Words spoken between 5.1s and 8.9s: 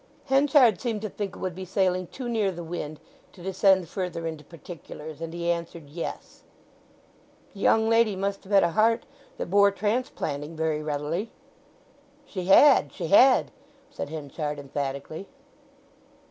and he answered "Yes." "The young lady must have had a